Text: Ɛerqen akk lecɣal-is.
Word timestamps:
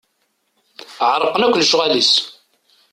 Ɛerqen 1.09 1.45
akk 1.45 1.55
lecɣal-is. 1.57 2.13